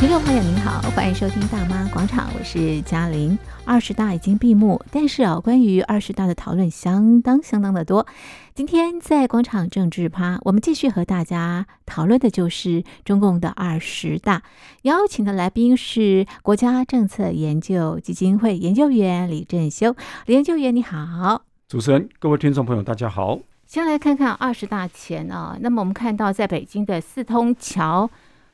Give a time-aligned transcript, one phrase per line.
[0.00, 3.38] 听众朋友您好，欢迎收听大妈广场，我是嘉玲。
[3.66, 8.06] 二十大已经闭幕，但是啊，关于二十大的讨论相当相当的多。
[8.54, 14.42] 今天在广场政治趴，我们继续和大家讨论的就是中共的二十大。
[14.82, 19.94] 邀请的来宾是国家政策研究基金会研究员李振修，
[20.24, 21.42] 李研究员你好。
[21.68, 23.38] 主持人，各位听众朋友，大家好。
[23.66, 28.08] 先来看看二十大前啊，那么我们看到在北京的四通桥。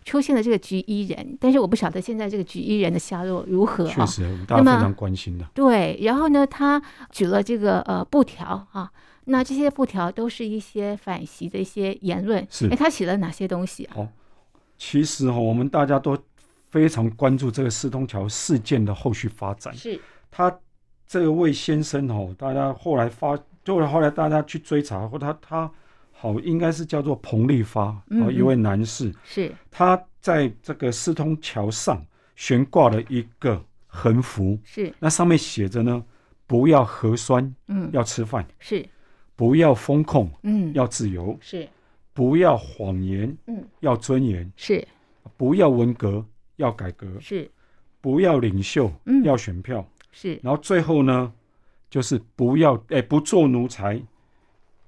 [0.06, 3.84] 出现了这个局一人，但是我不晓得现在这个局一人的下落如何。
[3.88, 5.45] 确实，大家非常关心的。
[5.52, 8.88] 对，然后呢，他举了这个呃布条啊，
[9.24, 12.47] 那这些布条都是一些反习的一些言论。
[12.48, 13.95] 是，哎，他写了哪些东西啊？
[13.97, 14.09] 哦，
[14.78, 16.16] 其实哈、哦，我们大家都
[16.70, 19.75] 非常关注这个四通桥事件的后续发展。
[19.75, 20.00] 是，
[20.30, 20.56] 他
[21.05, 25.69] 这位先生哦，大家后来发，就后来大家去追查，或他他。
[26.27, 29.53] 好，应该是叫做彭立发，嗯嗯，一位男士，是。
[29.71, 34.92] 他在这个四通桥上悬挂了一个横幅，是。
[34.98, 36.05] 那上面写着呢，
[36.45, 38.84] 不要核酸，嗯，要吃饭，是。
[39.37, 41.69] 不要风控，嗯，要自由，是。
[42.12, 44.84] 不要谎言，嗯，要尊严，是。
[45.37, 46.25] 不要文革，
[46.56, 47.48] 要改革，是。
[48.00, 50.41] 不要领袖，嗯，要选票，是。
[50.43, 51.33] 然后最后呢，
[51.89, 54.03] 就是不要哎不做奴才。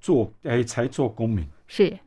[0.00, 1.98] 做哎，才做公民是。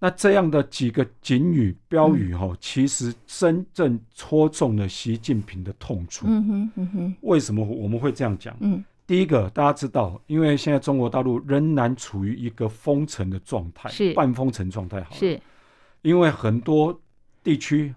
[0.00, 6.24] 那这样的几个警语标语哈、哦，嗯、其实真正戳中了习近平的痛处。
[6.28, 7.16] 嗯哼，嗯哼。
[7.22, 8.56] 为什么我们会这样讲？
[8.60, 15.02] 嗯，第一个大家知道，因为现在中国大陆仍然处于一个封城的状态，是半封城状态。
[15.02, 15.40] 好，是。
[16.02, 16.96] 因为很多
[17.42, 17.92] 地区、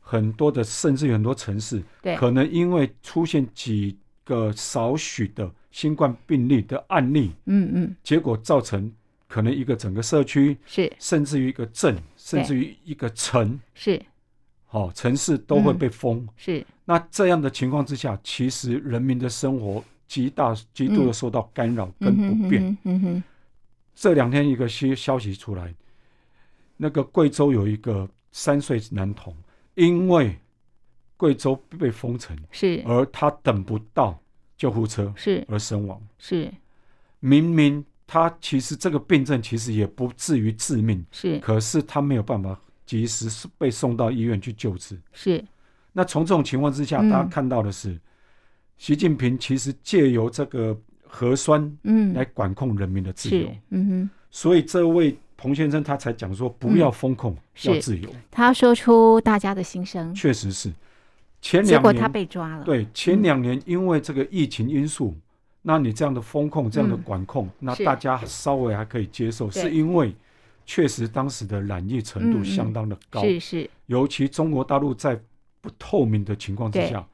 [0.00, 5.50] 很多的甚至于很多城市，对，可能因为出现几个少许的。
[5.72, 8.92] 新冠病例的案例，嗯嗯，结果造成
[9.26, 14.00] 可能一个整个社区是，甚至于一个镇，甚至于一个城是，
[14.66, 16.18] 好、哦、城市都会被封。
[16.18, 22.62] 嗯、是，那这样的情况之下，其实人民的生活极大极度的受到干扰跟不便。
[22.62, 23.22] 嗯哼，嗯哼，
[23.94, 25.74] 这两天一个消消息出来，
[26.76, 29.34] 那个贵州有一个三岁男童，
[29.74, 30.38] 因为
[31.16, 34.21] 贵州被封城，是，而他等不到。
[34.62, 35.44] 救护车是。
[35.48, 36.48] 而身亡，是。
[37.18, 41.36] 明明他其实这个病症其实也不至于致命，是。
[41.40, 42.56] 可是他没有办法
[42.86, 45.44] 及时被送到医院去救治，是。
[45.92, 47.98] 那从这种情况之下，嗯、大家看到的是，
[48.78, 52.14] 习近平其实借由这个核酸嗯。
[52.14, 60.72] 来管控人民的自由，嗯哼，所以这位彭先生他才讲说不要风控，嗯、要自由，他说出大家的心声，确实是。
[61.42, 62.62] 前两年，他被抓了。
[62.62, 65.22] 对，前两年因为这个疫情因素，嗯、
[65.62, 70.14] 那你这样的风控、这样的管控，嗯、那大家稍微还可以接受，是，因为
[70.64, 73.22] 确实当时的染疫程度相当的高。
[73.22, 73.70] 嗯、是是。
[73.86, 75.20] 尤其中国大陆在
[75.60, 77.04] 不透明的情况之下，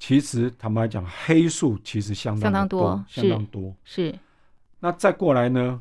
[0.00, 3.72] 其实坦白讲，黑数其实相当多，相当多。
[3.84, 4.12] 是。
[4.80, 5.80] 那再过来呢？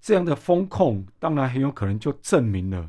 [0.00, 2.88] 这样的风控，当然很有可能就证明了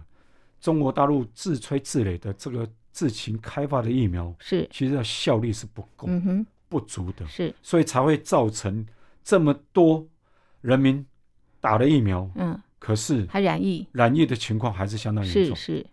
[0.61, 2.65] 中国大陆自吹自擂的这个。
[2.97, 8.83] 自行开发的疫苗是，其实它效力是不够、嗯、不足的，是，所以才会造成
[9.23, 10.03] 这么多
[10.61, 11.05] 人民
[11.61, 15.75] 打了疫苗，嗯，可是还染疫，染疫的情况还是相当严重，是。
[15.75, 15.85] 是。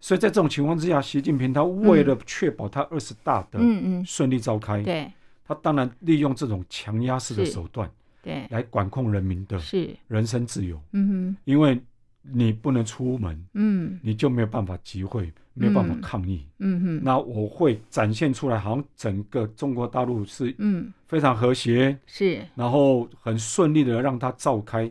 [0.00, 3.58] 所以在这种情况之下，习近平他为了确保他二十大的
[4.06, 5.12] 顺利召开，嗯嗯、对，
[5.44, 7.90] 他当然利用这种强压式的手段，
[8.22, 9.60] 对，来管控人民的
[10.06, 11.82] 人身自由，嗯哼，因为。
[12.22, 17.00] 你不能出门，嗯，你就没有办法集会，没有办法抗议，嗯哼。
[17.02, 24.90] 那我会展现出来，好像整个中国大陆是，嗯，非常和谐，是，然后很顺利的让他召开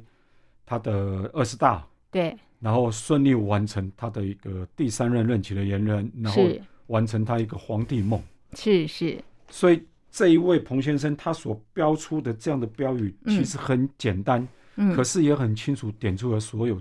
[0.66, 6.44] 他的二十大，对，然后顺利完成他的一个第三任任期的延任，然后
[6.88, 8.22] 完成他一个皇帝梦，
[8.53, 9.18] 是是。
[9.50, 9.81] 所以
[10.12, 16.80] 这一位彭先生他所标出的这样的标语，其实很简单，嗯，可是也很清楚点出了所有。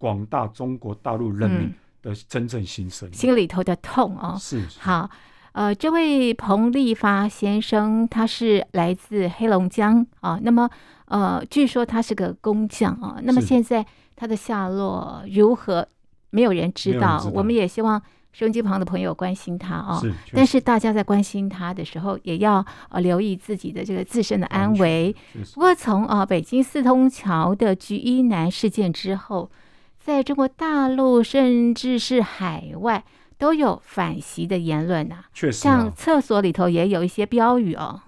[0.00, 4.34] 广大中国大陆人民的真正心声，嗯，心里头的痛哦。
[4.40, 5.10] 是，是好，
[5.52, 10.40] 呃，这位彭立发先生，他是来自黑龙江啊。
[10.42, 10.70] 那么，
[11.04, 13.18] 呃，据说他是个工匠啊。
[13.24, 13.84] 那么现在
[14.16, 15.86] 他的下落如何？
[16.30, 17.18] 没有人知道。
[17.18, 18.00] 知道我们也希望
[18.32, 20.00] 收音机旁的朋友关心他啊。
[20.00, 25.14] 是，但是大家在关心他的时候，也要呃留意自己的这个自身的安危。
[25.52, 29.50] 不过从啊北京四通桥的橘一男事件之后。
[30.00, 33.04] 在中国大陆，甚至是海外，
[33.36, 35.28] 都有反习的言论呐、啊。
[35.32, 38.00] 确实、啊，像厕所里头也有一些标语哦。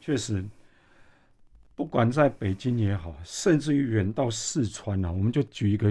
[0.00, 0.44] 确实，
[1.76, 5.88] 不管在北京也好，甚至于远到四川啊，我们就举一个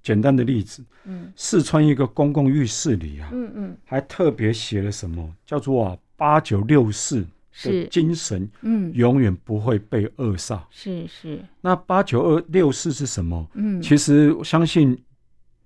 [0.00, 7.26] 简单的例子，嗯，四川一个公共浴室里啊，嗯嗯，还特别写了什么，叫做啊八九六四
[7.62, 10.64] 的精神，嗯，永远不会被扼杀。
[10.70, 13.46] 是是，那八九二六四是什么？
[13.54, 14.96] 嗯，其实我相信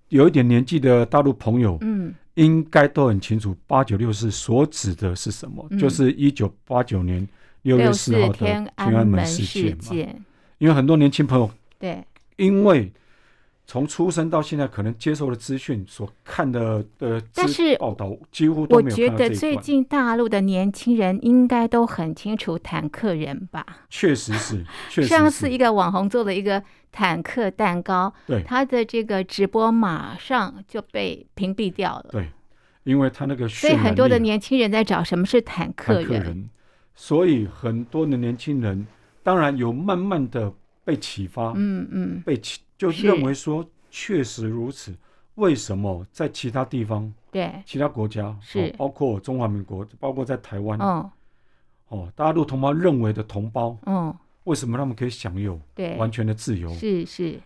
[0.09, 7.27] 有一点年纪的大陆朋友，嗯，应该都很清楚八九六四所指的是什么，嗯、就是一九八九年
[7.62, 10.15] 六月四号的天安门事件嘛。
[10.59, 12.05] 因为很多年轻朋友，对，
[12.37, 12.93] 因为。
[13.69, 17.21] 从出生到现在，可能接受的资讯、所看的的
[17.79, 18.65] 报道，几乎。
[18.71, 23.67] 我觉得最近大陆的年轻人应该都很清楚坦克人吧？
[23.91, 25.09] 确实是， 确实是。
[25.09, 32.07] 上次一个网红做了一个坦克蛋糕，对，他的这个直播马上就被屏蔽掉了。
[32.13, 32.29] 对，
[32.85, 35.43] 因为他那个，所以很多的年轻人在找什么是。
[35.43, 36.49] 坦克人，
[36.95, 38.87] 所以很多的年轻人
[39.25, 40.53] 当然有慢慢的
[40.85, 42.61] 被启发，嗯嗯，被启。
[42.78, 44.94] 就认为说确实如此，
[45.37, 51.11] 为什么在其他地方，对其他国家是、哦、包括中华民国，包括在台湾，哦，
[51.88, 54.14] 哦，大陆同胞认为的同胞，嗯，
[54.44, 56.69] 为什么他们可以享有对完全的自由？
[56.75, 57.40] 是是，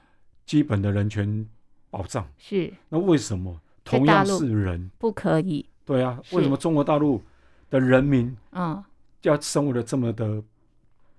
[0.44, 1.46] 基本的人权
[1.90, 2.72] 保障是。
[2.88, 5.64] 那为什么同样是人不可以？
[5.84, 7.22] 对啊，为什么中国大陆
[7.68, 8.82] 的人民，嗯，
[9.22, 10.42] 要生活的这么的？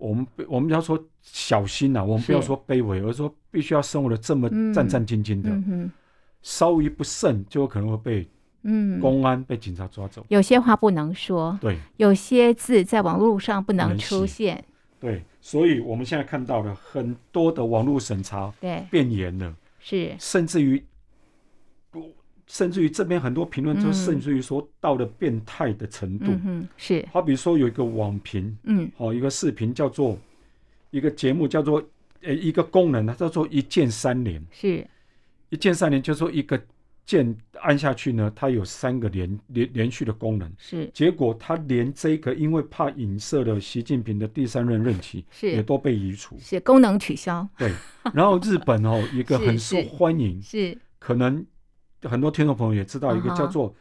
[0.02, 5.92] 我们我们要说小心呐、啊，我们不要说卑微，而是说必须要生活的这么战战兢兢的，嗯嗯、
[6.42, 8.28] 稍微不慎就有可能会被
[8.64, 9.00] 嗯。
[9.00, 10.26] 公安、嗯、被警察抓走。
[10.30, 14.64] 有些话不能说，对，有些字在网络上不能出现，
[15.00, 18.84] 对，所以我们现在看到了很多的网络审查对。
[18.90, 20.16] 变严了，是。
[20.20, 20.84] 甚至于。
[22.52, 27.08] 甚至于这边很多评论，就甚至于说到了变态的程度，嗯，是。
[27.10, 30.20] 好比说有一个网评，嗯，哦一个视频叫做
[30.90, 31.82] 一个节目叫做
[32.22, 34.86] 呃一个功能，它叫做一键三连，是。
[35.48, 36.62] 一键三连就是说一个
[37.06, 40.92] 键按下去呢，它有三个连连连续的功能，是。
[40.94, 47.48] 结果它连这个因为怕影射了习近平的第三任任期，是也都被移除，是功能取消。
[47.58, 47.72] 对。
[48.14, 51.46] 然后日本哦， 一个很受欢迎，是可能。
[52.04, 53.74] 很多听众朋友也知道一个叫做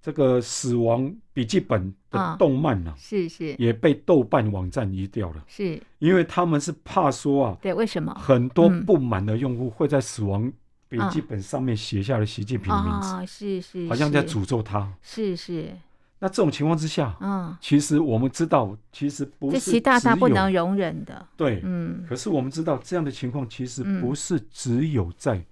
[0.00, 1.80] 这个《死亡笔记本》
[2.10, 8.12] 的动漫呢，是是，也被豆瓣网站移掉了，是，因为他们是怕说啊，对，为什么？
[8.14, 10.52] 很多不满的用户会在《死亡
[10.88, 15.70] 笔记本》上面写下了习近平的名字，是是，好像在诅咒他，是是。
[16.18, 22.04] 那这种情况之下，嗯，其实我们知道，其实不是习大大不能容忍的，对，嗯。
[22.08, 25.44] 可是我们知道，这样的情况其实不是只有在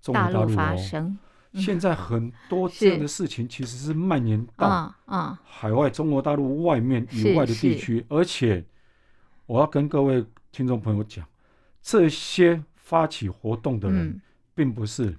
[0.00, 1.18] 中国大陆发生。
[1.54, 4.94] 现在很多这样的事情其实是蔓延到
[5.44, 8.64] 海外中国大陆外面以外的地区，而且
[9.46, 11.26] 我要跟各位听众朋友讲，
[11.82, 14.20] 这些发起活动的人，
[14.54, 15.16] 并不是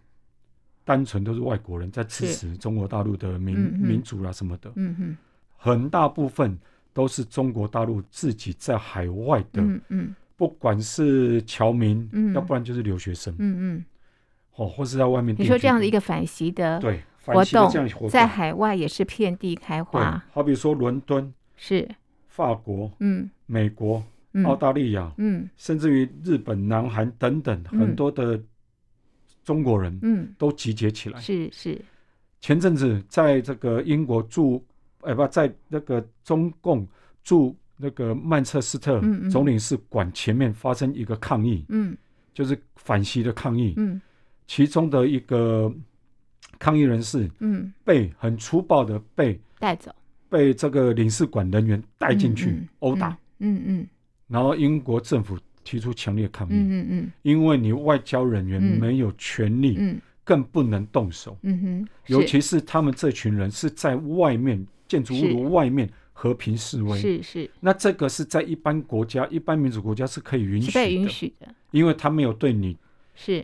[0.83, 4.71] 单纯都是外国人在支持中国大陆的民民主啊什么的，
[5.57, 6.57] 很大部分
[6.94, 9.63] 都是中国大陆自己在海外的，
[10.35, 13.35] 不管是侨民，要不然就是留学生，
[14.56, 15.36] 哦，或是在外面。
[15.38, 17.70] 你说这样的一个反袭的对活动，
[18.10, 20.24] 在海外也是遍地开花。
[20.32, 21.90] 好比说伦敦是
[22.28, 24.04] 法国，嗯，美国、
[24.46, 28.40] 澳大利亚，嗯，甚至于日本、南韩等等很多的
[29.44, 31.20] 中国人，嗯，都集结起来。
[31.20, 31.80] 是是。
[32.42, 34.64] 前阵子在这个英国驻，
[35.02, 36.86] 哎不，在那个中共
[37.24, 41.98] 驻那个曼彻斯特总领事馆前面发生一个抗议，嗯，
[42.33, 44.02] 就是反袭的抗议，嗯。
[44.47, 45.73] 其中的一个
[46.59, 49.94] 抗议人士，嗯，被很粗暴的被带走，
[50.30, 53.88] 被这个领事馆人员带进去殴打，嗯嗯，
[54.28, 72.78] 然后英国政府提出强烈抗议，嗯嗯，因为你外交人员没有权利，嗯，更不能动手，嗯哼，尤其是他们这群人是在外面建筑物外面和平示威，是是，那这个是在一般国家、一般民主国家是可以允许的，被允许的，因为他没有对你
[73.16, 73.44] 是。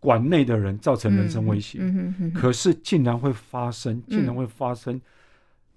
[0.00, 4.98] 馆内的人造成人身威胁，嗯嗯嗯、可是竟然会发生，竟然会发生，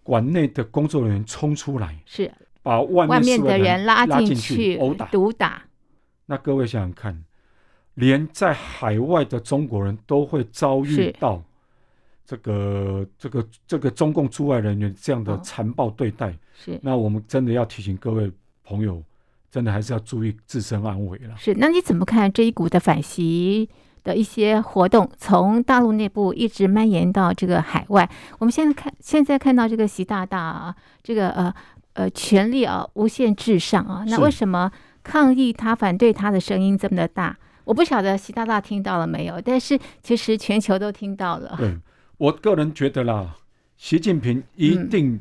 [0.01, 5.63] 馆内的工作人员冲出来，是把外面，外面的人拉进去殴打、毒打。
[6.25, 7.24] 那各位想想看，
[7.96, 11.44] 连在海外的中国人都会遭遇到
[12.25, 16.80] 这个、这个、这个中共驻外人员这样的残暴对待，是。
[16.82, 18.32] 那我们真的要提醒各位
[18.63, 19.03] 朋友，
[19.51, 21.36] 真的还是要注意自身安危了。
[21.38, 21.53] 是。
[21.56, 23.70] 那你怎么看这一股的反袭
[24.03, 28.10] 的一些活动，从大陆内部一直蔓延到这个海外。
[28.39, 31.53] 我们现在看，现在看到这个习大大啊，这个呃
[31.93, 34.72] 呃权力啊无限至上啊，那为什么
[35.03, 37.38] 抗议他、反对他的声音这么的大？
[37.65, 41.55] 我不晓得习大大听到了没有，但是其实全球都听到了。
[41.57, 41.77] 对，
[42.17, 43.36] 我个人觉得啦，
[43.77, 45.19] 习近平一定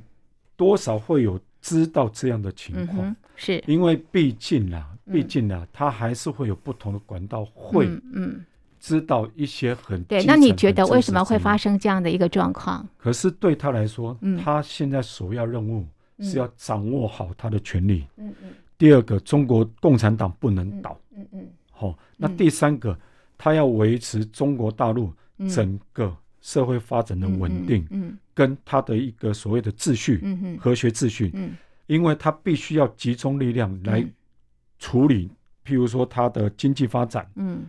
[0.57, 8.45] 多少会有知道这样的情况，嗯、是因为毕竟啦，毕竟啦，他还是会有不同的管道会，嗯，
[8.83, 10.25] 知道一些很、嗯、对。
[10.25, 12.85] 那你觉得为什么会发生这样的一个状况？
[12.99, 15.87] 可是对他来说，他现在首要任务
[16.19, 18.05] 是要掌握好他的权力。
[18.17, 18.51] 嗯嗯。
[18.77, 20.99] 第二个，中国共产党不能倒。
[21.17, 21.49] 嗯嗯。
[21.71, 22.99] 好，那第三个，
[23.39, 25.13] 他要维持中国大陆
[25.49, 34.05] 整个社会发展的稳定，嗯，跟他的一个所谓的秩序，嗯和谐秩序，嗯，因为他必须要集中力量来
[34.81, 35.31] 处理，
[35.65, 37.63] 譬如说他的经济发展，嗯，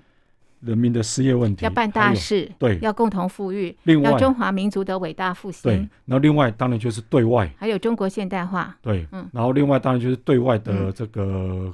[0.66, 11.74] 人民的失业问题，要办大事，对，要共同富裕，另外，要中华民族的伟大复兴，对，然后另外当然就是对外，还有中国现代化，对，嗯，然后另外当然就是对外的这个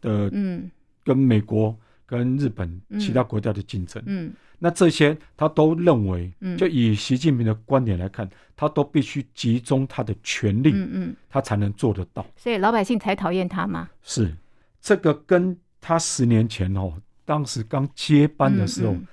[0.00, 0.70] 的，嗯。
[1.02, 12.24] 跟美国、跟日本其他国家的竞争，嗯，嗯，那这些他都认为，就以习近平的观点来看，嗯、他都必须集中他的权力，嗯嗯，他才能做得到。
[12.36, 13.88] 所以老百姓才讨厌他吗？
[14.02, 14.30] 是，
[14.78, 16.92] 这个跟他十年前哦，
[17.30, 19.06] 当时刚接班的时候，嗯嗯、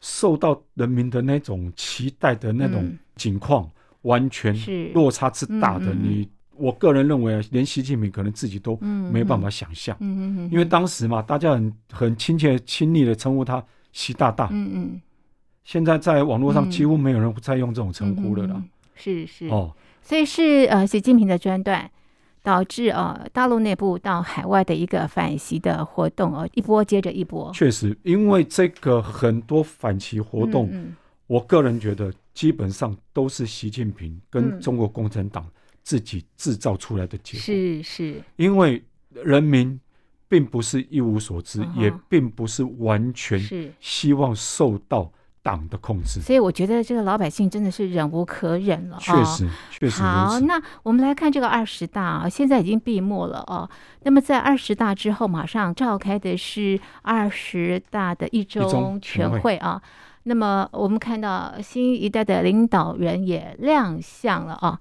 [0.00, 3.70] 受到人民的那种期待的那种情况，嗯、
[4.02, 4.56] 完全
[4.94, 6.28] 落差之大的，嗯、你。
[6.56, 8.76] 我个人认为啊，连习近平可能自己都
[9.10, 15.00] 没办法想象，嗯嗯，因为当时嘛，大家很很亲切、亲昵的称呼他习大大，嗯嗯，
[15.64, 18.62] 现在在网络上几乎没有人再用这种称呼了啦，
[18.94, 19.48] 是是。
[19.48, 21.90] 哦，所以是呃习近平的专断，
[22.42, 30.70] 导致呃大陆内部到海外的一个反习的活动哦，一波接着一波，确实，因为这个很多反习活动，
[31.26, 35.46] 我个人觉得基本上都是习近平跟中国共产党。
[35.82, 37.40] 自己制造出来的结果。
[37.40, 38.80] 是是，因为
[39.12, 39.80] 人民
[40.28, 43.40] 并不是一无所知，也并不是完全
[43.80, 45.10] 希望受到
[45.42, 48.98] 党的控制，所以我觉得这个老百姓真的是忍无可忍了。
[49.00, 50.02] 确实，确实。
[50.02, 53.68] 好，那我们来看这个二十大啊，现在已经闭幕了哦。
[54.02, 59.80] 那么在二十大之后，马上召开的是二十大的一中全会啊。
[60.24, 64.78] 那么我们看到新一代的领导人也亮相了啊。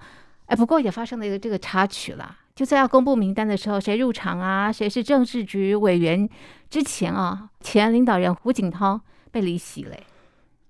[0.47, 4.69] 哎，不过也发生了一个这个插曲了，就在要公布名单的时候，谁入场啊？
[4.69, 6.27] 谁是政治局委员？
[6.69, 8.99] 之前啊，前领导人胡锦涛
[9.31, 9.95] 被离席了。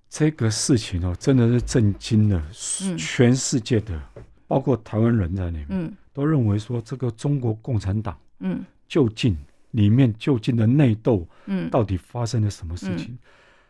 [0.10, 2.44] 这个事情哦，真的是震惊了
[2.98, 9.38] 全世界的，嗯、包括台湾人在里面，嗯、都认为说这个中国共产党，嗯，究竟
[9.72, 13.08] 里面究竟的内斗，嗯，到底发生了什么事情？
[13.10, 13.18] 嗯、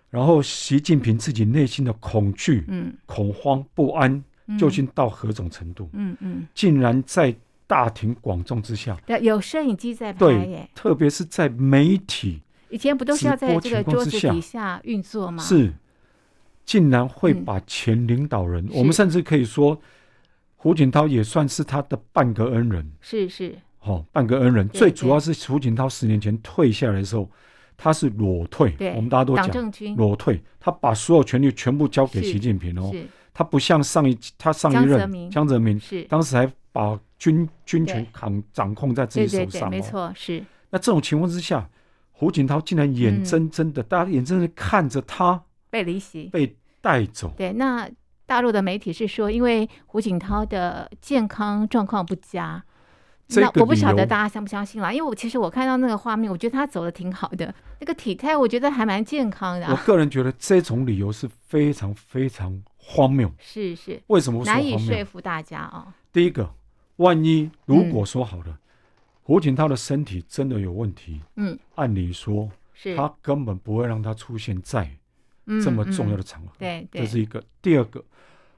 [0.10, 4.24] 然后习近平自己内心的恐惧，嗯，恐慌不安。
[4.58, 5.88] 究竟到何种程度？
[5.94, 7.32] 嗯嗯，竟然在
[7.68, 12.42] 大庭广众之下，对，有摄影机在拍耶，特别是在媒体，
[12.72, 15.44] 以前不都是要在这个桌子底下运作吗？
[15.44, 15.72] 是，
[16.70, 19.76] 竟然会把前领导人，我们甚至可以说，
[20.56, 22.92] 胡锦涛也算是他的半个恩人。
[23.02, 24.70] 是是，哦，半个恩人。
[24.70, 27.28] 最主要是胡锦涛十年前退下来的时候，
[27.76, 32.94] 他是裸退，我们大家都讲裸退，他把所有权力全部交给习近平哦。
[33.34, 36.04] 他不像上一他上一任江泽民是。
[36.04, 40.46] 当时还把军军权扛掌控在自己手上，没错是。
[40.70, 41.68] 那这种情况之下，
[42.12, 47.34] 胡锦涛竟然眼睁睁的，大家眼睁睁看着他被离席、被带走。
[47.38, 47.90] 对，那
[48.26, 52.64] 大陆的媒体是说，因为胡锦涛的健康状况不佳。
[53.32, 59.68] 那我不晓得大家相不相信啦，因为我其实我看到那个画面，我觉得他走的挺好的，那个体态我觉得还蛮健康的。
[59.68, 65.94] 我个人觉得这种理由是非常非常荒谬，是是，为什么难以说服大家啊？
[66.12, 66.52] 第一个，
[66.96, 68.58] 万一如果说好了，嗯、
[69.22, 74.90] 胡锦涛的身体真的有问题，嗯，按理说是他根本不会让他出现在
[75.64, 76.54] 这么重要的场合，
[76.92, 77.44] 这是一个。
[77.62, 78.04] 第二个，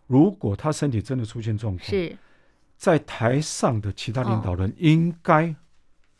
[0.07, 2.15] 如果他身体真的出现状况，是。
[2.77, 5.53] 在台上的其他领导人应该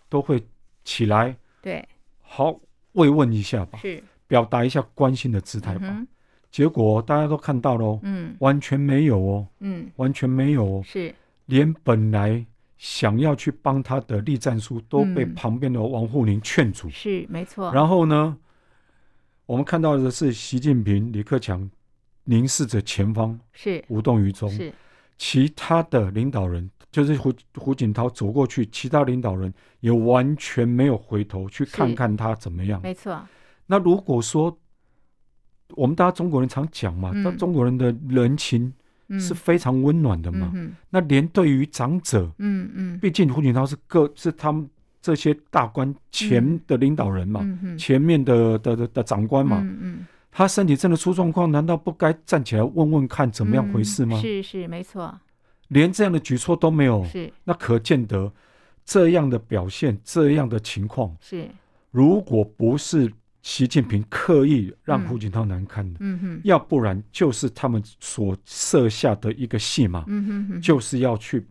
[0.08, 0.46] 都会
[0.84, 1.84] 起来，对，
[2.22, 2.60] 好
[2.92, 4.04] 慰问一下吧，是。
[4.28, 6.06] 表达一下关心的姿态吧。
[6.52, 11.14] 结果大家都看到了，嗯，完全没有哦，嗯，完全没有哦，是。
[11.48, 12.46] 连本来
[12.78, 17.74] 想要去帮他的栗战书都被旁边的王沪宁劝阻，是没错。
[17.74, 18.38] 然后呢，
[19.52, 21.70] 我们看到的是习近平、李克强
[22.24, 24.72] 凝视着前方，是无动于衷，是。
[25.18, 32.82] 其他的领导人，就是胡胡锦涛走过去，其他领导人也完全没有回头去看看他怎么样。
[32.82, 33.28] 没错。
[33.66, 34.58] 那如果说
[35.72, 38.74] 我们大家中国人常讲嘛，那、嗯、中国人的人情
[39.20, 40.50] 是非常温暖的嘛。
[40.56, 44.70] 嗯、那连对于长者，嗯嗯，毕竟胡锦涛是个是他们
[45.02, 49.66] 这些大官前的领导人嘛，嗯、前面的的的的长官嘛，
[50.32, 54.18] 他身体真的出状况，难道不该站起来问问看怎么样回事吗？
[54.18, 55.20] 嗯、是是没错，
[55.70, 57.32] 连这样的举措都没有，是。
[57.44, 58.32] 那可见得
[58.86, 61.50] 这样的表现，这样的情况是，
[61.92, 63.12] 如果不是。
[63.44, 71.44] 习近平刻意让胡锦涛难堪的，嗯嗯、要不然就是他们所设下的一个戏码，嗯哼、就是要去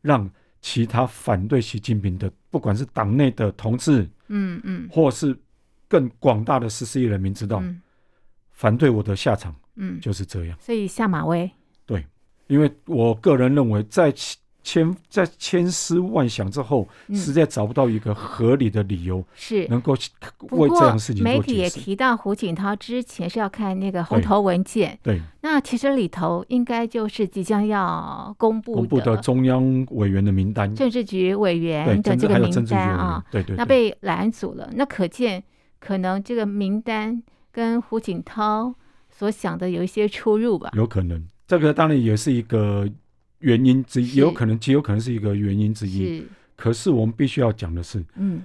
[0.00, 0.26] 让
[0.64, 5.38] 其他反对习近平的，不管是党内的同志，嗯嗯，或是
[5.86, 7.82] 更广大的十四亿人民知道，嗯、
[8.52, 10.56] 反对我的下场，嗯，就是这样。
[10.58, 11.50] 所以下马威，
[11.84, 12.02] 对，
[12.46, 14.10] 因为我个人认为在。
[14.64, 19.68] 千在千思万想之后，嗯、实在找不到一个合理的理由，是。
[19.68, 19.94] 能够
[20.50, 21.22] 为这样的事情。
[21.22, 35.44] 媒体也提到胡锦涛之前是要看那个红头文件，对，对那其实里头应该就是即将要公布公布的中央委员的名单，政治局委员的这个名单啊，对对，对，那被拦阻了，那可见
[35.78, 38.74] 可能这个名单跟胡锦涛
[39.10, 40.70] 所想的有一些出入吧？
[40.72, 42.88] 有可能，这个当然也是一个。
[43.44, 46.18] 原因之一，也有可能，极有可能是一个原因之一。
[46.18, 48.42] 是，可是我们必须要讲的是，嗯，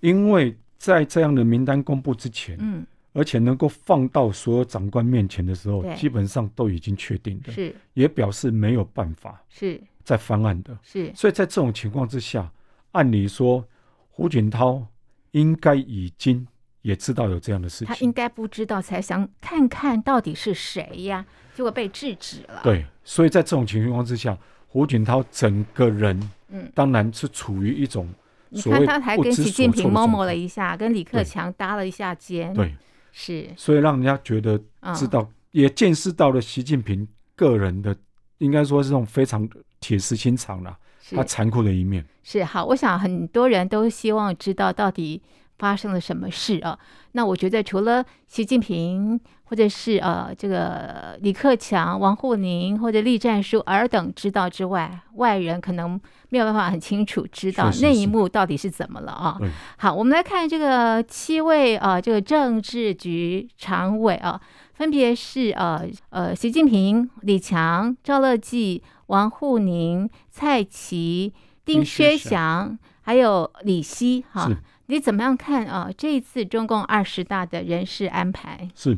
[0.00, 11.12] 因为在这样的名单公布之前，嗯，而且能够放到所有长官面前的时候，基本上都已经确定的，是，也表示没有办法是再翻案的，是。
[11.14, 12.50] 所以在这种情况之下，
[12.90, 13.64] 按理说，
[14.08, 14.84] 胡锦涛
[15.30, 16.44] 应该已经
[16.82, 21.24] 也知道有这样的事情，他应该不知道才想看看到底是谁呀。
[21.54, 22.60] 结果被制止了。
[22.64, 24.38] 对，所以在这种情况之下，
[24.68, 28.08] 胡锦涛整个人，嗯，当然是处于一种
[28.54, 32.72] 所谓你看他还跟习近平摸摸了一下，跟李克强搭了一下肩，对，
[33.10, 34.56] 是，所以让人家觉得
[34.94, 37.96] 知道，嗯、也见识到了习近平个人的，
[38.38, 39.48] 应该说是这种非常
[39.80, 40.78] 铁石心肠了，
[41.10, 42.06] 他残酷的一面。
[42.22, 45.20] 是好，我想很多人都希望知道到底
[45.58, 46.78] 发生了什么事啊？
[47.10, 49.20] 那我觉得除了习近平。
[49.50, 59.36] 或者是呃，这个李克强、王沪宁或者栗战书尔等知道之外，外人可能没有办法很清楚知道那一幕到底是怎么了啊？
[59.40, 64.40] 是是是好，我们来看这个七位啊、呃，这个政治局常委啊，
[64.74, 71.34] 分别是呃呃，习近平、李强、赵乐际、王沪宁、蔡奇、
[71.64, 74.48] 丁薛祥，还有李希哈。
[74.86, 75.90] 你怎么样看啊？
[75.98, 78.96] 这一次中共二十大的人事安排是。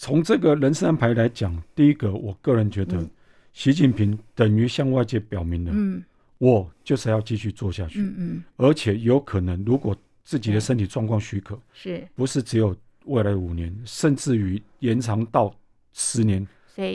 [0.00, 3.04] 从这个人事安排来讲，第一个，我个人觉得，
[3.52, 6.00] 习近平等于向外界表明了，嗯，
[6.38, 15.52] 我就是要继续做下去，嗯嗯，而且有可能，如果自己的身体状况许可，是，不是只有未来五年，甚至于延长到
[15.92, 16.46] 十年，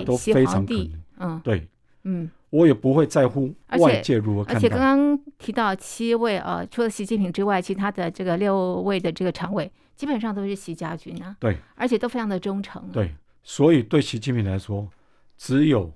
[0.05, 1.67] 都非常可能，嗯，对，
[2.03, 4.59] 嗯，我也不会在乎外界如何看待。
[4.59, 9.69] 而且刚刚提到七位呃，除了习近平之外，其他的这个六位的这个常委。
[9.95, 12.81] 基本上都是习家军啊，对，而且都非常的忠诚。
[12.91, 14.89] 对，所以对习近平来说，
[15.37, 15.91] 只有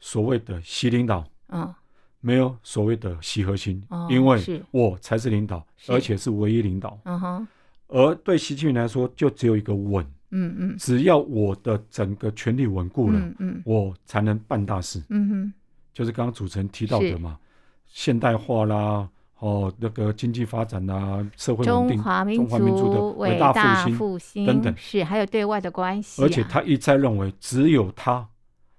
[0.00, 1.72] 所谓的习领导，嗯，
[2.20, 6.98] 没有所谓的习核心，哦、因为我才是领导，而且是唯一领导。
[7.04, 7.48] 嗯哼，
[7.88, 15.02] 而对习近平来说，就只有一个稳，嗯嗯，只要我的整个权力稳固了，嗯嗯，我才能办大事。
[15.10, 15.52] 嗯哼，
[15.92, 17.38] 就是刚刚主持人提到的嘛，
[17.86, 19.08] 现代化啦。
[19.44, 26.24] 哦，那个经济发展啊，社会稳定，中华民族的伟大复兴等等，是还有对外的关系、啊。
[26.24, 28.26] 而且他一再认为，只有他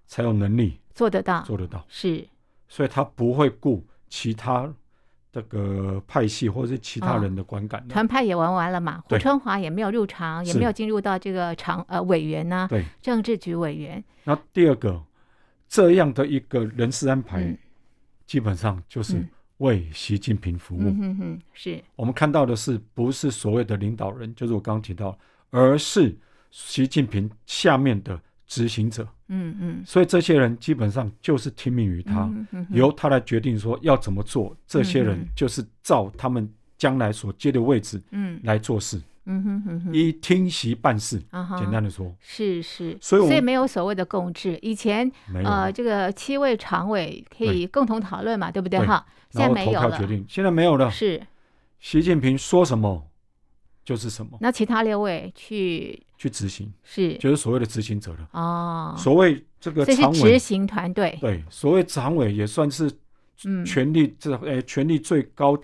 [0.08, 1.86] 才有能力做得到，做得到。
[1.88, 2.28] 是，
[2.68, 4.68] 所以他不会顾其他
[5.32, 7.88] 这个派系或者是其他人的观感。
[7.88, 9.04] 团、哦、派也玩完了嘛？
[9.08, 14.04] 胡春华也没有入场，也没有进入到这个常呃委员呢、啊，对，政治局委员。
[14.24, 15.00] 那第二个
[15.70, 17.56] 这样的一个人事安排，嗯、
[18.26, 19.24] 基本上就是。
[19.58, 21.82] 嗯为习近平服务，嗯、哼哼是。
[21.96, 25.18] 我们看到的是不是所谓的领导人，就是我刚刚提到，
[25.50, 26.14] 而是
[26.52, 29.08] 习近平下面的执行者。
[29.30, 32.76] 嗯嗯，所以这些人基本上就是听命于他，嗯、哼哼。
[32.76, 34.54] 由他来决定说要怎么做。
[34.68, 39.02] 这些人就是照他们将来所接的位置，嗯，来做事。
[39.28, 41.18] 嗯哼哼哼，依听习办事，
[41.58, 44.60] 简单的说，是是，所以所以没有所谓的共治。
[44.62, 45.10] 以前
[45.46, 48.86] 呃，这个七位常委可以共同讨论嘛，对不对。
[48.86, 49.04] 哈？
[49.32, 50.90] 现在没有了，现在没有了。
[50.90, 51.22] 是，
[51.80, 53.08] 习近平说什么
[53.84, 54.38] 就是什么。
[54.42, 58.30] 那其他六位去去执行，是就是所谓的执行者了。
[58.32, 62.92] 哦，所谓这个常委执行团队，对，所谓常委也算是
[63.66, 65.58] 权力这诶权力最高。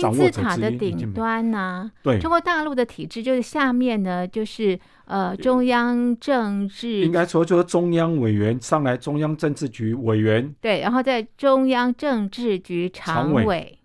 [0.00, 13.78] 金字塔的顶端呐、啊，对中国大陆的体制就是下面呢，就是呃中央政治，应该说就是中央委员上来，中央政治局委员，对，然后在中央政治局常委，常委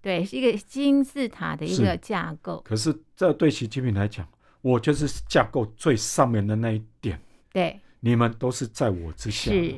[0.00, 2.62] 对，是一个金字塔的一个架构。
[2.64, 4.26] 可是这对习近平来讲，
[4.62, 7.20] 我就是架构最上面的那一点。
[7.52, 9.50] 对，你们都是在我之下。
[9.50, 9.74] 是。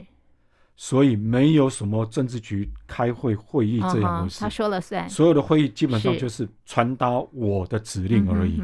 [0.82, 5.06] 所以没有什么政治局开会会议这样回事，他说了算。
[5.10, 8.62] 所有的会议基本上就是传达我的指令而已，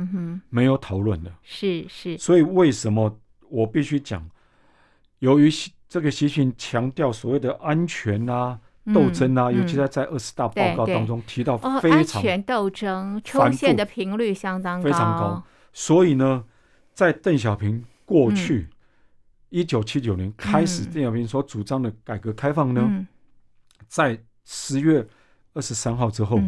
[0.49, 1.31] 没有讨论的。
[1.43, 2.17] 是是。
[2.17, 3.15] 所以为什么
[3.51, 4.27] 我必须讲？
[5.19, 5.51] 由于
[5.87, 8.59] 这个习近平强调所谓的安全啊、
[8.95, 15.45] 斗争啊，尤其在在二十大报告当中提到非常安全斗争出现的频率相当非常高。
[15.75, 16.45] 所以呢，
[16.95, 18.69] 在邓小平过去。
[19.49, 23.07] 一九七九年开始，邓小平所主张的改革开放呢，嗯、
[23.87, 25.07] 在十月
[25.55, 26.41] 二十三号之后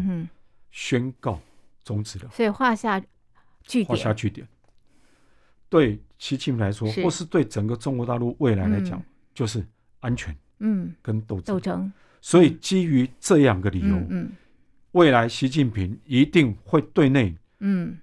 [0.71, 1.41] 宣告
[1.85, 3.01] 终止了，所以画下
[3.63, 3.87] 句点。
[3.87, 4.47] 画下句点。
[5.69, 9.65] 对习近平来说，或是对整个中国大陆未来来讲，嗯、就是
[10.01, 11.45] 安全，嗯，跟斗争。
[11.45, 11.93] 斗争。
[12.21, 14.33] 所以基于这样的理由，嗯，
[14.93, 17.97] 未来习近平一定会对内，嗯，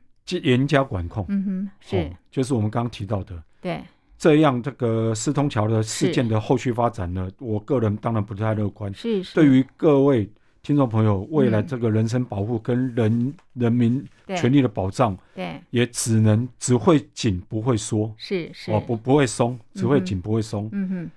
[0.43, 1.25] 严加管控。
[1.27, 3.83] 嗯哼，是、哦，就是我们刚刚提到的，对。
[4.25, 8.91] 这样，这个四通桥的事件的后续发展呢，我个人当然不太乐观。
[8.91, 9.35] 是是。
[9.35, 10.27] 对于各位
[10.63, 18.11] 听众朋友，未来这个人身保护跟人人民权利的保障，对，也只能只会紧不会缩。
[18.17, 18.71] 是是。
[18.71, 20.67] 哦，不不会松，只会紧不会松。
[20.71, 21.11] 嗯哼。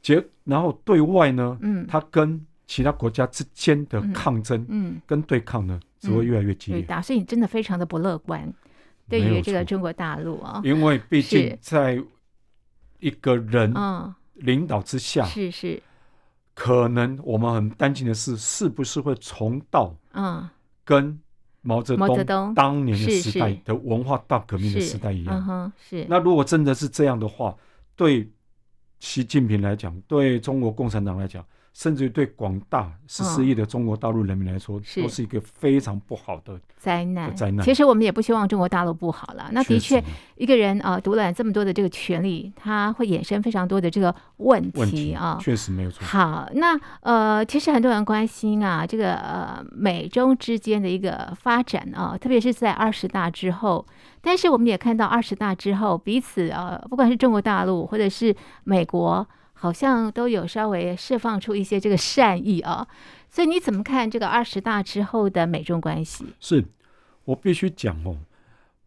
[0.00, 6.80] 结，然后对外呢，嗯，它跟其他国家之间的抗争，嗯，跟对抗呢，只会越来越激烈。
[6.80, 8.50] 对，所以你真的非常的不乐观，
[9.06, 12.02] 对于这个中国大陆啊，因为毕竟在。
[12.98, 13.74] 一个人
[14.34, 15.82] 领导之下，是是，
[16.54, 20.48] 可能我们很担心的是，是不是会重蹈嗯
[20.84, 21.18] 跟
[21.62, 25.72] 毛泽东当年的时代的文化大革命的时代一样？
[25.78, 26.06] 是。
[26.08, 27.56] 那如果真的是这样的话，
[27.96, 28.30] 对
[28.98, 31.44] 习近平来讲，对中国共产党来讲。
[31.74, 37.34] 甚至于对广大十四亿的中国大陆人民来说，都是一个非常不好的灾难。
[37.34, 37.66] 灾难。
[37.66, 39.48] 其实我们也不希望中国大陆不好了。
[39.50, 40.00] 那的确，
[40.36, 45.36] 一个人啊，独揽这么多的这个权利，他会衍生非常多的这个问题啊。
[45.40, 46.06] 确实没有错。
[46.06, 53.84] 好，那呃，其实很多人关心啊，这个呃美中之间的一个发展啊，特别是在二十大之后。
[54.20, 58.32] 但是我们也看到二十大之后，彼此呃，不管是中国大陆或者是
[58.62, 59.26] 美国。
[59.64, 62.86] 好像都有稍微释放出一些这个善意啊，
[63.30, 66.22] 所以你怎么看这个二十大之后的美中关系？
[66.38, 66.62] 是
[67.24, 68.14] 我必须讲哦，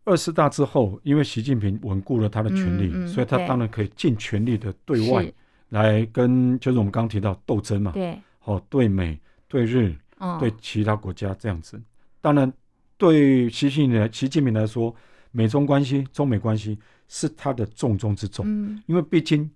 [0.05, 5.25] 二十大之后，因为习近平稳固了他的权力，嗯嗯、所以他当然可以尽全力的对外
[5.69, 11.81] 来跟，就是我们刚刚提到斗争嘛，对，哦，对美、对日、哦、对其他国家这样子。
[12.21, 12.53] 当然，
[12.99, 14.95] 对习近平、习近平来说，
[15.31, 19.49] 美中关系、中美关系是他的重中之重，嗯、因为毕竟。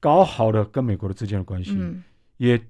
[0.00, 2.02] 搞好了跟美国的之间的关系，嗯、
[2.38, 2.60] 也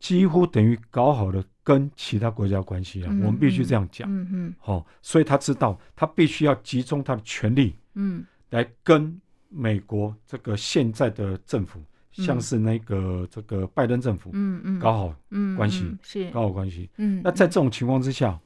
[0.00, 3.08] 几乎等于搞好了跟其他国家关系啊。
[3.10, 11.78] 嗯、我们必须这样讲，好、嗯嗯哦，所以他知道他必须要集中他的权力，嗯，来跟美国这个现在的政府，
[12.18, 15.14] 嗯、像是那个这个拜登政府，嗯嗯，搞好
[15.56, 17.20] 关系，是搞好关系，嗯。
[17.22, 18.38] 那在这种情况之下，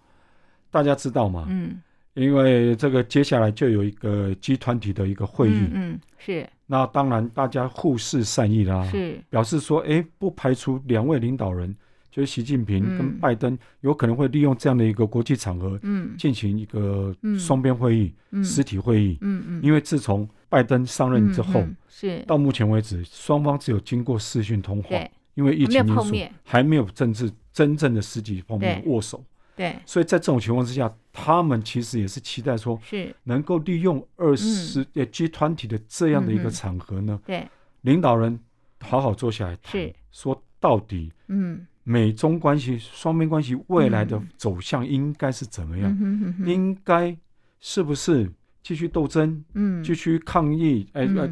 [0.70, 1.46] 大家知道吗？
[1.48, 1.80] 嗯。
[2.14, 6.48] 因为这个接下来就有一个集团体的一个会议，嗯，嗯，是。
[6.66, 9.20] 那当然大家互释善意啦，是。
[9.28, 11.74] 表示说，哎，不排除两位领导人，
[12.10, 19.60] 就是习近平跟拜登，有可能会利用这样的一个国际场合，嗯，进行一个双边会议，嗯，实体会议，嗯嗯。
[19.62, 22.22] 因为自从拜登上任之后，是。
[22.26, 29.22] 到目前为止，双方只有经过视讯通话，对，因为疫情因素，还没有政治真正的实际方面握手。
[29.56, 37.48] 对，所以在这种情况之下，他们其实也是期待说，是能够利用二十呃集团体的这样的一个场合呢，对，
[37.82, 38.36] 领导人
[38.80, 45.96] 好好坐下来谈，说到底，嗯，美中关系、双边关系未来的走向应该是怎么样？
[46.44, 47.16] 应该
[47.60, 48.28] 是不是
[48.64, 49.44] 继续斗争？
[49.54, 50.84] 嗯，继续抗议？
[50.94, 51.30] 哎呃，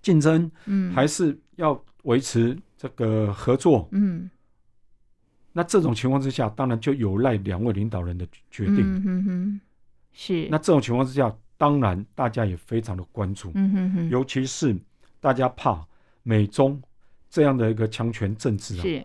[0.00, 0.48] 竞争？
[0.66, 3.88] 嗯，还是要维持这个合作？
[3.90, 4.30] 嗯。
[5.58, 8.76] 那这种情况之下，当然就有赖两位领导人的决定。
[8.78, 9.60] 嗯哼哼，
[10.12, 10.46] 是。
[10.48, 13.50] 那这种情况之下，当然大家也非常的关注。
[13.56, 14.08] 嗯哼哼。
[14.08, 14.76] 尤其是
[15.20, 15.84] 大家怕
[16.22, 16.80] 美中
[17.28, 19.04] 这样的一个强权政治啊，是。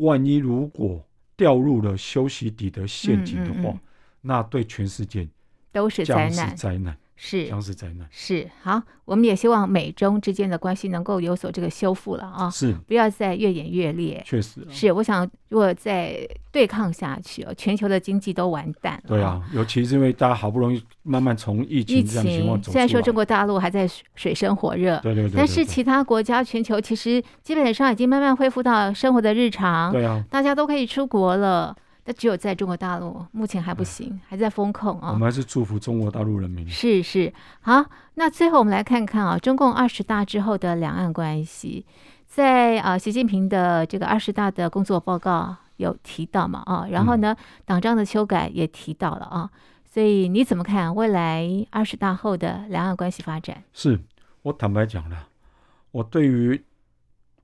[0.00, 1.00] 万一如果
[1.36, 3.80] 掉入了修昔底德陷阱的话，嗯嗯嗯，
[4.22, 5.28] 那对全世界
[5.70, 6.56] 都是灾难。
[6.56, 6.96] 灾难。
[7.24, 8.08] 是，将是灾难。
[8.10, 14.20] 是，好，我们也希望美中之间的关系能够有所这个修复了啊，是，不要再越演越烈。
[14.26, 19.02] 确实，是，我想如果再对抗下去，全球的经济都完蛋了。
[19.06, 29.92] 对啊，尤其是因为大家好不容易慢慢从疫情这样情况走虽然说中国大陆还在水深火热，对对对，但是其他国家全球其实基本上已经慢慢恢复到生活的日常。
[29.92, 31.76] 对啊，大家都可以出国了。
[32.04, 35.10] 那只有在中国大陆目前还不行，嗯、还在封控啊。
[35.12, 36.68] 我们还是祝福中国大陆人民。
[36.68, 37.84] 是是，好，
[38.14, 41.86] 那最后我们来看看啊，中共二十大之后的两岸关系，
[42.26, 49.48] 在啊习近平的这个二十大的工作报告有提到嘛啊，然后呢，党章的修改也提到了啊，
[49.84, 53.62] 所以你怎么看未来二十大后的两岸关系发展？
[53.72, 54.00] 是
[54.42, 55.28] 我坦白讲了，
[55.92, 56.60] 我对于。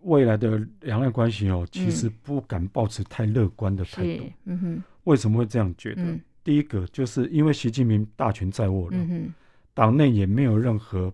[0.09, 4.25] 未来的两岸关系哦，其实不敢抱持太乐观的态度。
[4.47, 6.03] 嗯哼，为什么会这样觉得？
[6.03, 9.33] 嗯、第一个就是因为习近平大权在握了，嗯、
[9.75, 11.12] 党内也没有任何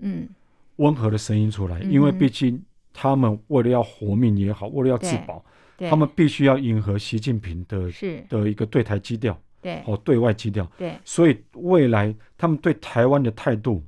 [0.76, 1.80] 温和的声音出来。
[1.80, 5.44] 嗯、因为毕竟他们为了要活命也好，为了要自保，
[5.90, 7.90] 他们必须要迎合习近平的
[8.28, 13.82] 的一个对台基调，对，哦，对外基调，对，所以未来他们对台湾的态度，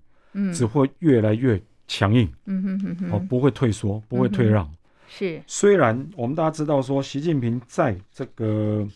[0.53, 4.69] 只会越来越强硬，嗯哼哼哼，哦，不会退缩，不会退让。
[5.07, 8.87] 嗯是，虽然我们大家知道说，习近平在这个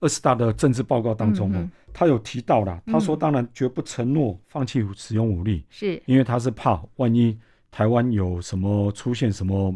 [0.00, 7.38] 二十大的政治报告当中呢，嗯、他有提到了，他说当然绝不承诺放弃使用武力，是、嗯、因为他是怕万一
[7.70, 9.74] 台湾有什么出现什么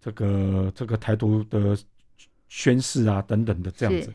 [0.00, 1.76] 这个这个台独的
[2.48, 4.12] 宣誓啊等等的这样子。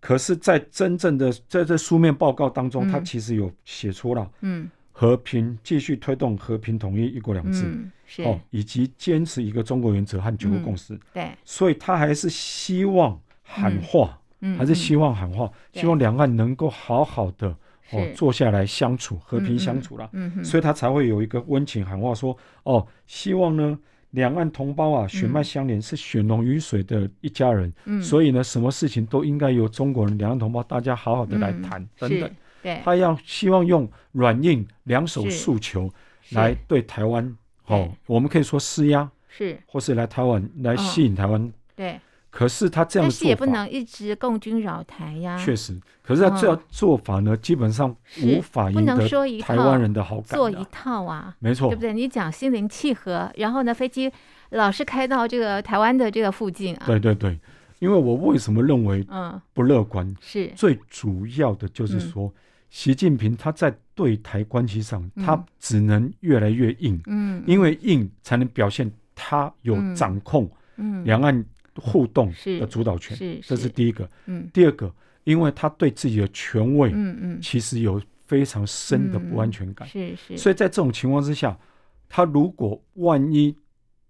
[0.00, 4.70] 可是，在真正的在这书面报告当中，嗯、他其实有写出了，嗯。
[4.94, 10.94] 和平继续推动和平统一、一国两制，嗯、哦，以及坚持一个中国原则和九个共识。
[10.94, 17.48] 嗯、对，所以他还是希望喊话，嗯、还是希望喊话，嗯、希望两岸能够好好的
[17.92, 20.10] 哦坐下来相处，和平相处了。
[20.12, 23.78] 嗯嗯、所以他才会有一个温情喊话说：“哦，希望呢，
[24.10, 27.72] 两岸同胞啊，血脉相连，是血浓于水的一家人。
[27.84, 32.30] 嗯、所以呢，什么事情都应该由中国人、两岸同胞大家好好的来谈，嗯、等等。”
[32.62, 32.80] 对。
[32.84, 35.92] 他要希望用软硬两手诉求
[36.30, 41.52] 来对台湾，哦，我们可以说施压，是，或是来台湾来吸引台湾。
[41.74, 45.38] 对，可是他这样做法，但是也不能一直共军扰台呀。
[45.38, 49.08] 确实，可是他这样做法呢，基本上无法赢得
[49.40, 50.38] 台湾人的好感。
[50.38, 51.92] 做一套啊，没错，对不对？
[51.92, 54.10] 你讲心灵契合，然后呢，飞机
[54.50, 56.82] 老是开到这个台湾的这个附近啊。
[56.86, 57.38] 对对对，
[57.78, 60.14] 因为我为什么认为嗯不乐观？
[60.20, 62.32] 是最主要的就是说。
[62.74, 70.50] 习近平他在对台关系上，他只能越来越硬，嗯，因为硬才能表现他有掌控
[71.04, 71.44] 两岸
[71.76, 74.08] 互动的主导权，是，这是第一个。
[74.26, 74.92] 嗯，第二个，
[75.24, 81.56] 因为他对自己的权位，嗯嗯，其实有非常深的不安全感，是是，所以在这种情况之下，
[82.08, 83.54] 他如果万一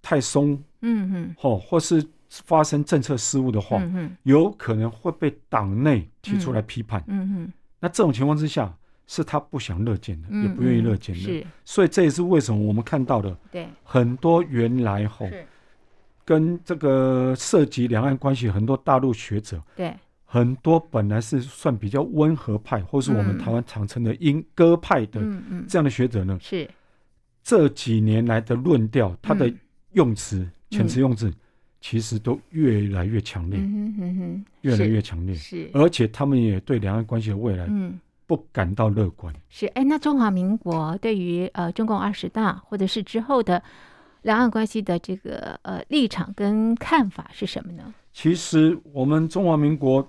[0.00, 7.52] 太松，嗯嗯，哦，或是发生政策失误的话，嗯，有可能会被党内提出来批判，嗯嗯。
[7.78, 8.72] 那这种情况之下，
[9.12, 11.20] 是他不想乐见的，嗯、也不愿意乐见的。
[11.20, 13.68] 是，所以这也是为什么我们看到的，对。
[13.84, 15.28] 很多原来吼，
[16.24, 19.92] 跟这个涉及两岸关系很多大陆学者，对。
[20.24, 25.20] 很多本来是算比较温和派，或是我们台湾常称的鹰鸽派的
[25.68, 26.66] 这样的学者呢，是。
[27.42, 29.52] 这几年来的论调，他的
[29.92, 31.28] 用词、遣词用字。
[31.28, 31.34] 嗯
[31.82, 39.34] 其实都越来越强烈，嗯哼哼，越来越强烈，是，而且他们也对两岸关系的未来，嗯，不感到乐观。
[39.48, 43.62] 是，哎，那中华民国对于呃中共二十大或者是之后的
[44.22, 47.94] 两岸关系的这个呃立场跟看法是什么呢？
[48.12, 50.06] 其实我们中华民国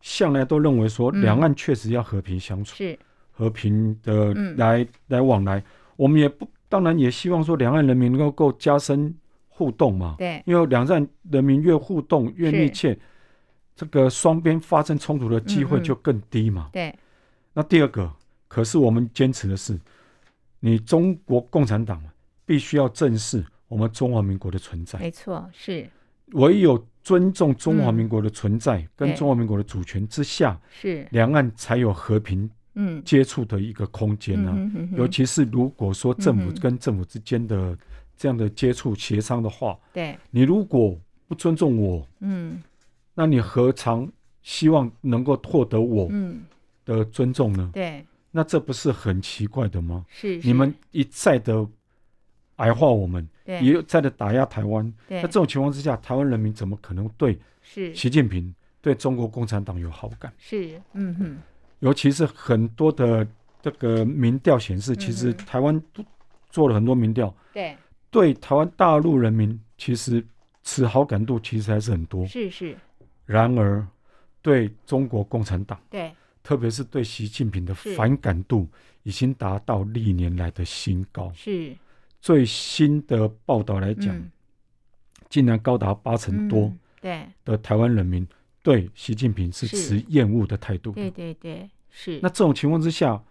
[0.00, 2.98] 向来都认为说，两岸确实要和平相处，是
[3.30, 5.62] 和平的来来往来。
[5.96, 9.14] 我们也不当然也希望说，两岸人民能够加深。
[9.52, 12.98] 互动嘛，对，因为两岸人民越互动越密切，
[13.76, 16.70] 这个双边发生冲突的机会就更低嘛。
[16.72, 16.98] 对，
[17.52, 18.10] 那第二个，
[18.48, 19.78] 可是我们坚持的是，
[20.60, 22.02] 你中国共产党
[22.44, 24.98] 必须要正视我们中华民国的存在。
[24.98, 25.88] 没错，是。
[26.32, 31.06] 唯有尊重中华民国的存在跟中华民国的主权之下，是。
[31.10, 33.02] 两岸才有和平嗯。
[33.04, 34.56] 接触的一个空间呢。
[34.96, 37.76] 尤其是如果说政府跟政府之间的。
[38.16, 40.94] 这样的接触协商的话，对，你如果
[41.26, 42.62] 不尊重我，嗯，
[43.14, 44.06] 那你何尝
[44.42, 46.06] 希望能够获得我
[46.84, 47.70] 的尊重呢？
[47.72, 50.04] 对，那这不是很奇怪的吗？
[50.08, 51.66] 是，你们一再的
[52.56, 60.32] 矮化我们，也，一再的打压台湾，对，那这种情况之下，台湾人民怎么可能对是习近平对中国共产党有好感？
[60.38, 61.36] 是，嗯哼，
[61.80, 63.26] 尤其是很多的
[63.62, 65.82] 这个民调显示，其实台湾
[66.50, 67.76] 做了很多民调，对。
[68.12, 70.20] 对台湾大陆人民，其实
[70.64, 72.26] 持好感度其实还是很多。
[72.26, 72.76] 是是。
[73.24, 73.86] 然而，
[74.42, 78.68] 对中国共产党，对，特别是对习近平的反感度，
[79.02, 81.32] 已经达到历年来的新高。
[81.34, 81.76] 是。
[82.20, 84.14] 最新的报道来讲，
[85.28, 86.72] 竟然高达八成多。
[87.00, 87.26] 对。
[87.44, 88.26] 的台湾人民
[88.62, 90.92] 对习近平是持厌恶的态度。
[90.92, 92.20] 对对对，是。
[92.22, 93.22] 那这种情况之下，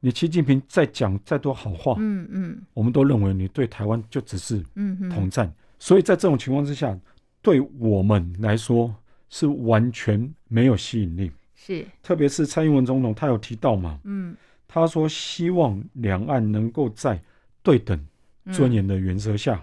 [0.00, 5.50] 你习近平再讲再多好话，嗯嗯，我们都认为你对台湾就只是嗯统战。
[5.78, 6.98] 所以在这种情况之下，
[7.40, 8.94] 对我们来说
[9.30, 11.32] 是完全没有吸引力。
[11.66, 14.36] 是，特别是蔡英文总统，他有提到嘛，嗯，
[14.68, 17.20] 他说希望两岸能够在
[17.60, 18.06] 对等、
[18.52, 19.54] 尊严的原则下，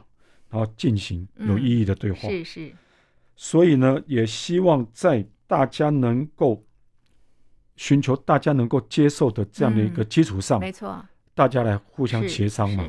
[0.50, 2.28] 然后进行有意义的对话。
[2.28, 2.72] 是是。
[3.38, 6.62] 所以呢，也希望在大家能够
[7.78, 12.86] 寻求大家能够接受的这样的一个基础上，没错，大家来互相协商嘛。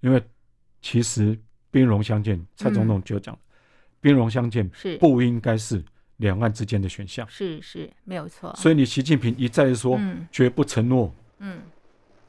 [0.00, 0.22] 因为
[0.82, 1.38] 其实
[1.70, 3.38] 兵戎相见，蔡总统就讲，
[4.00, 5.82] 兵戎相见是不应该是。
[6.18, 9.98] 两岸之间的选项是是没有错，所以你习近平一再说
[10.30, 11.58] 绝不承诺，嗯，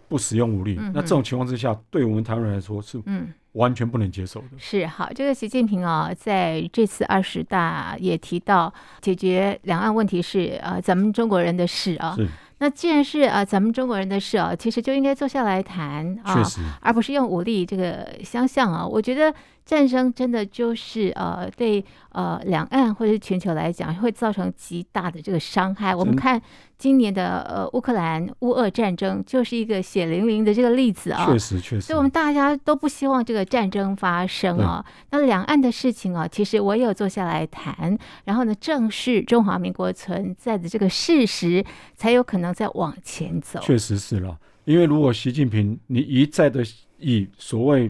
[0.08, 4.48] 不使用武力，那这种情况之下，对我们台湾人来说是嗯完全不能接受的。
[4.58, 12.16] 是好，这个习近平啊，在这次二十大也提到，解决两岸问题是呃咱们中国人的事啊。
[12.16, 12.28] 是。
[12.60, 16.42] 那既然是啊咱们中国人的事啊，其实就应该坐下来谈啊，
[16.82, 18.88] 而不是用武力这个相向啊。
[18.88, 19.34] 我觉得。
[19.66, 25.96] 战争真的就是呃，对呃两岸或者全球来讲，会造成极大的这个伤害。
[25.96, 26.42] 我们看
[26.78, 31.26] 今年的呃乌克兰乌俄战争，就是一个血淋淋的这个例子啊。
[31.26, 31.82] 确实确实。
[31.82, 34.86] 所以我们大家都不希望这个战争发生啊。
[35.12, 41.64] 那两岸的事情啊，其实我也有坐下来谈，然后呢，正视中华民国存在的这个事实，
[41.96, 43.62] 才有可能再往前走。
[43.62, 46.62] 确实是了，因为如果习近平你一再的
[47.00, 47.90] 以所谓。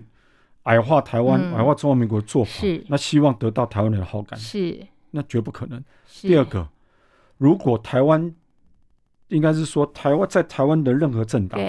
[0.63, 2.83] 矮化台湾、嗯，矮化中华民国的做法，是。
[2.87, 4.79] 那希望得到台湾人的好感，是。
[5.11, 5.83] 那绝不可能。
[6.21, 6.65] 第二个，
[7.37, 8.33] 如果台湾
[9.27, 11.59] 应该是说台湾在台湾的任何政党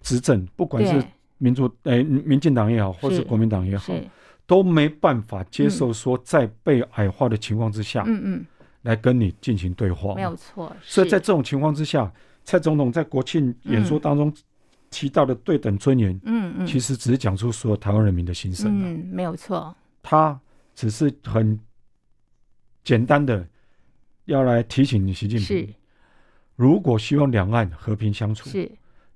[0.00, 1.04] 执政，不管是
[1.38, 3.92] 民主诶、欸、民进党也好，或是国民党也好，
[4.46, 8.20] 都没办法接受说在被矮化的情况之下，嗯。
[8.24, 8.46] 嗯，
[8.82, 10.74] 来跟你进行对话，没有错。
[10.82, 12.10] 所以在这种情况之下，
[12.44, 14.32] 蔡总统在国庆演说当中。
[14.92, 19.74] 嗯提到的对等尊严，嗯嗯，其实只是讲出所有台湾人民的心声，嗯，没有错。
[20.02, 20.38] 他
[20.74, 21.58] 只是很
[22.84, 23.46] 简单的
[24.26, 25.74] 要来提醒你习近平，
[26.56, 28.70] 如果希望两岸和平相处，是，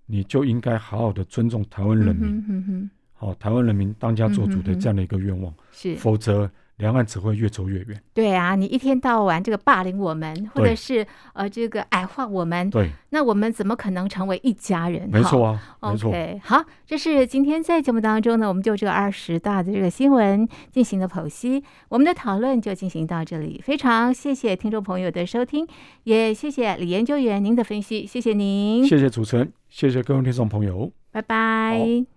[0.07, 6.51] 你就应该好好的尊重台湾人民，好，台湾人民当家作主的这样的一个愿望，是，否则。
[6.79, 8.03] 两岸只会越走越远。
[8.13, 15.09] 对啊，你一天到晚这个霸凌我们，或者是呃这个矮化我们，对，那我们怎么可能成为一家人？
[15.11, 16.13] 没错啊，没错。
[16.43, 23.61] 好，这是今天在节目当中呢，我们就这个二十大的这个新闻进行了剖析，我们的讨论就进行到这里。
[23.65, 25.67] 非常谢谢听众朋友的收听，
[26.05, 32.16] 也谢谢李研究员您的分析，谢谢您，谢谢主持人，谢谢各位听众朋友，拜拜。